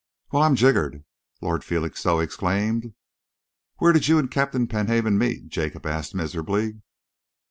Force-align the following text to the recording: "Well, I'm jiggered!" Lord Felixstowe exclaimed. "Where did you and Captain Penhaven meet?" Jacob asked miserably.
"Well, 0.31 0.41
I'm 0.41 0.55
jiggered!" 0.55 1.03
Lord 1.41 1.63
Felixstowe 1.63 2.21
exclaimed. 2.21 2.95
"Where 3.75 3.93
did 3.93 4.07
you 4.07 4.17
and 4.17 4.31
Captain 4.31 4.65
Penhaven 4.65 5.15
meet?" 5.19 5.49
Jacob 5.49 5.85
asked 5.85 6.15
miserably. 6.15 6.81